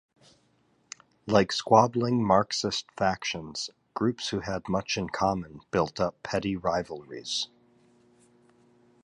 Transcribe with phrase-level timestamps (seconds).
[1.27, 7.49] Like squabbling Marxist factions, groups who had much in common built up petty rivalries.